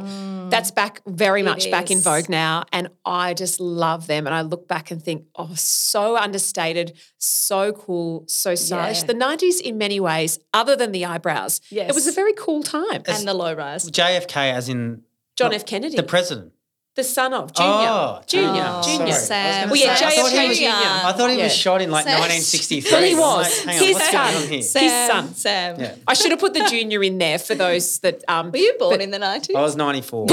[0.50, 2.02] that's back very much back in Mm.
[2.04, 2.64] vogue now.
[2.72, 4.26] And I just love them.
[4.26, 9.00] And I look back and think, oh, so understated, so cool, so stylish.
[9.00, 9.06] Yeah.
[9.06, 13.02] The 90s in many ways, other than the eyebrows, it was a very cool time.
[13.06, 13.90] and the low rise.
[13.90, 15.02] JFK as in
[15.36, 15.66] John not- F.
[15.66, 16.52] Kennedy, the president.
[16.94, 17.70] The son of Junior.
[17.88, 18.64] Oh, Junior.
[18.66, 19.12] oh, Junior.
[19.14, 19.70] Sam.
[19.70, 20.72] Well, yeah, I thought he JFK was- Junior.
[20.74, 21.44] I thought he Yeah.
[21.44, 22.18] was shot in like Sam.
[22.20, 22.92] 1963.
[22.92, 23.46] Well, he was.
[23.66, 24.32] like, hang on, His what's son.
[24.32, 24.58] going on here?
[24.58, 25.34] His son.
[25.34, 25.80] Sam.
[25.80, 25.94] Yeah.
[26.06, 28.22] I should have put the junior in there for those that.
[28.28, 29.54] Um, Were you born in the 90s?
[29.56, 30.26] I was 94.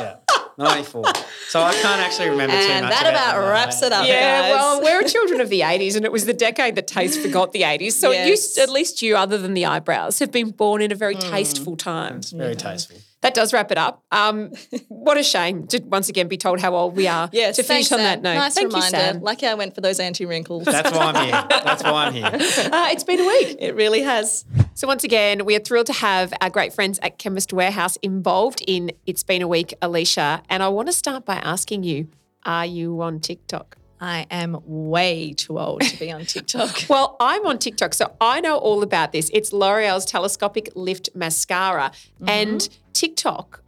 [0.00, 0.14] yeah,
[0.58, 1.04] 94.
[1.48, 2.70] So I can't actually remember too much.
[2.70, 4.50] and that about them, wraps it up, Yeah, guys.
[4.52, 7.62] well, we're children of the 80s, and it was the decade that taste forgot the
[7.62, 7.92] 80s.
[7.92, 8.68] So at least, Yes.
[8.68, 12.16] at least you, other than the eyebrows, have been born in a very tasteful time.
[12.16, 12.98] It's very tasteful.
[13.24, 14.04] That does wrap it up.
[14.12, 14.50] Um,
[14.88, 17.30] what a shame to once again be told how old we are.
[17.32, 18.04] Yes, to finish thanks, on Sam.
[18.04, 18.38] that note.
[18.38, 18.96] Nice Thank reminder.
[18.98, 19.22] you, Sam.
[19.22, 20.66] Lucky I went for those anti wrinkles.
[20.66, 21.46] That's why I'm here.
[21.48, 22.30] That's why I'm here.
[22.74, 23.56] Uh, it's been a week.
[23.60, 24.44] it really has.
[24.74, 28.62] So once again, we are thrilled to have our great friends at Chemist Warehouse involved
[28.66, 30.42] in It's Been a Week, Alicia.
[30.50, 32.08] And I want to start by asking you,
[32.44, 33.78] are you on TikTok?
[34.00, 36.84] I am way too old to be on TikTok.
[36.90, 39.30] Well, I'm on TikTok, so I know all about this.
[39.32, 41.90] It's L'Oreal's Telescopic Lift Mascara.
[41.90, 42.28] Mm-hmm.
[42.28, 43.60] And TikTok,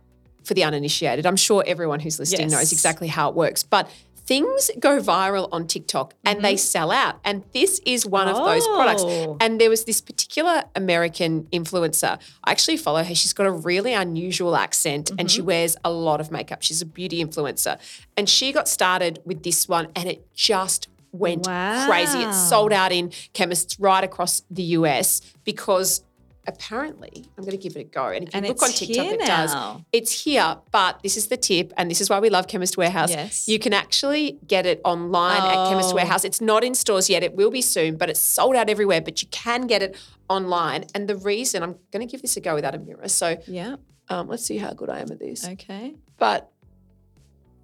[0.44, 2.52] for the uninitiated, I'm sure everyone who's listening Yes.
[2.52, 3.62] knows exactly how it works.
[3.64, 3.90] But
[4.26, 7.16] things go viral on TikTok and they sell out.
[7.24, 9.02] And this is one of those products.
[9.04, 9.30] Mm-hmm.
[9.30, 9.36] Oh.
[9.40, 12.18] And there was this particular American influencer.
[12.44, 13.14] I actually follow her.
[13.14, 15.26] She's got a really unusual accent and Mm-hmm.
[15.28, 16.62] she wears a lot of makeup.
[16.62, 17.78] She's a beauty influencer.
[18.16, 22.18] And she got started with this one and it just went crazy.
[22.22, 26.02] It sold out in chemists right across the US because
[26.46, 28.06] apparently I'm going to give it a go.
[28.08, 29.54] And if you And look on TikTok, it does.
[29.92, 33.10] It's here, but this is the tip, and this is why we love Chemist Warehouse.
[33.10, 33.48] Yes.
[33.48, 35.96] You can actually get it online at Chemist Oh.
[35.96, 36.24] Warehouse.
[36.24, 37.22] It's not in stores yet.
[37.22, 39.00] It will be soon, but it's sold out everywhere.
[39.00, 39.96] But you can get it
[40.28, 40.84] online.
[40.94, 43.08] And the reason I'm going to give this a go without a mirror.
[43.08, 43.76] So yeah.
[44.08, 45.46] um, let's see how good I am at this.
[45.46, 45.94] Okay.
[46.18, 46.50] But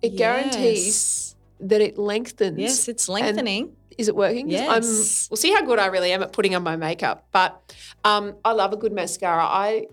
[0.00, 1.36] it guarantees Yes.
[1.62, 2.58] That it lengthens.
[2.58, 3.76] Yes, it's lengthening.
[3.98, 4.48] Is it working?
[4.50, 4.68] Yes.
[4.68, 7.26] I'm, we'll see how good I really am at putting on my makeup.
[7.32, 9.44] But um, I love a good mascara.
[9.44, 9.86] I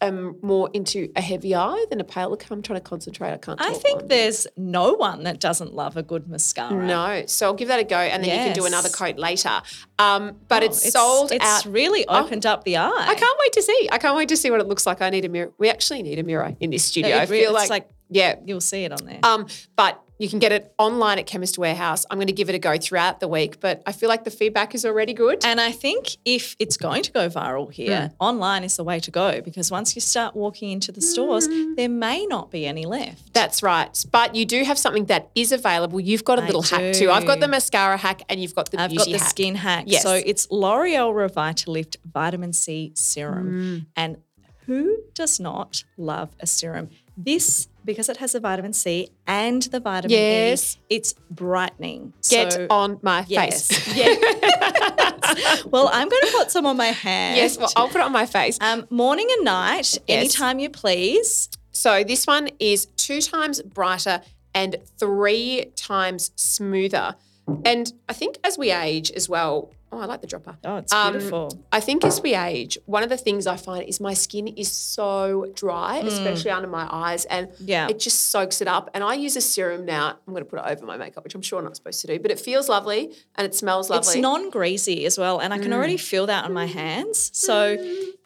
[0.00, 2.44] am more into a heavy eye than a pale look.
[2.50, 3.32] I'm trying to concentrate.
[3.32, 3.60] I can't.
[3.60, 6.84] I think on- there's no one that doesn't love a good mascara.
[6.84, 7.24] no.
[7.26, 9.60] So I'll give that a go, and then you can do another coat later.
[10.00, 11.64] Um, but Oh, it's, sold it's out.
[11.66, 12.24] really Oh.
[12.24, 12.90] opened up the eye.
[12.96, 13.88] I can't wait to see.
[13.92, 15.00] I can't wait to see what it looks like.
[15.00, 15.52] I need a mirror.
[15.58, 17.16] We actually need a mirror in this studio.
[17.16, 18.36] It I re- feel it's like, like- yeah.
[18.44, 19.20] You'll see it on there.
[19.22, 22.04] Um, but you can get it online at Chemist Warehouse.
[22.10, 24.30] I'm going to give it a go throughout the week, but I feel like the
[24.30, 25.44] feedback is already good.
[25.44, 29.10] And I think if it's going to go viral here, online is the way to
[29.10, 31.76] go because once you start walking into the stores, Mm.
[31.76, 33.32] there may not be any left.
[33.32, 34.04] That's right.
[34.10, 36.00] But you do have something that is available.
[36.00, 37.10] You've got a I little hack too.
[37.10, 39.28] I've got the mascara hack and you've got the I've got the hack.
[39.30, 39.84] skin hack.
[39.86, 40.02] Yes.
[40.02, 42.98] So it's L'Oreal Revitalift Vitamin C Mm.
[42.98, 43.86] Serum.
[43.96, 44.18] And
[44.66, 46.90] who does not love a serum?
[47.16, 50.76] This, because it has the vitamin C and the vitamin Yes.
[50.76, 52.12] E, it's brightening.
[52.28, 53.66] Get so, on my yes.
[53.66, 53.96] face.
[53.96, 54.14] Yeah.
[55.70, 57.38] well, I'm going to put some on my hand.
[57.38, 58.58] yes, well, I'll put it on my face.
[58.60, 61.48] Um, morning and night, anytime you please.
[61.72, 64.20] So this one is two times brighter
[64.54, 67.16] and three times smoother.
[67.64, 70.56] And I think as we age as well, oh, I like the dropper.
[70.64, 71.64] Oh, it's Um, beautiful.
[71.72, 74.70] I think as we age, one of the things I find is my skin is
[74.70, 77.54] so dry, especially under my eyes, and Mm.
[77.66, 77.88] Yeah.
[77.88, 78.90] it just soaks it up.
[78.94, 80.16] And I use a serum now.
[80.26, 82.06] I'm going to put it over my makeup, which I'm sure I'm not supposed to
[82.06, 84.14] do, but it feels lovely and it smells lovely.
[84.14, 87.30] It's non-greasy as well, and I can already feel that on my hands.
[87.34, 87.70] So,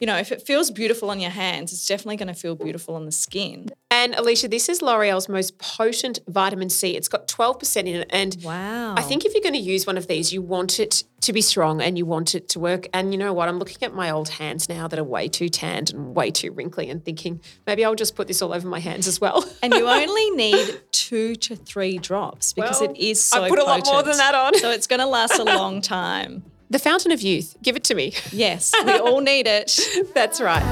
[0.01, 2.94] you know, if it feels beautiful on your hands, it's definitely going to feel beautiful
[2.94, 3.68] on the skin.
[3.90, 6.96] and Alicia, this is L'Oreal's most potent vitamin C.
[6.96, 8.94] It's got 12% in it, and Wow.
[8.96, 11.41] I think if you're going to use one of these, you want it to be
[11.41, 12.89] strong and you want it to work.
[12.93, 13.49] And you know what?
[13.49, 16.53] I'm looking at my old hands now that are way too tanned and way too
[16.53, 19.45] wrinkly and thinking maybe I'll just put this all over my hands as well.
[19.63, 23.55] and you only need two to three drops because Well, it is so I so
[23.55, 24.59] put a lot more than that on.
[24.59, 26.43] So it's going to last a long time.
[26.71, 28.15] the fountain of youth, give it to me.
[28.33, 29.79] Yes, we all need it.
[30.15, 30.63] That's right.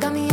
[0.00, 0.27] Got me